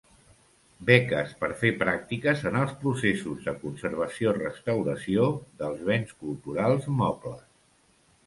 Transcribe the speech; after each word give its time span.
Beques 0.85 1.33
per 1.41 1.49
fer 1.57 1.69
pràctiques 1.81 2.39
en 2.51 2.55
els 2.61 2.71
processos 2.85 3.45
de 3.49 3.53
conservació-restauració 3.65 5.29
dels 5.61 5.83
béns 5.91 6.15
culturals 6.25 6.89
mobles. 7.03 7.45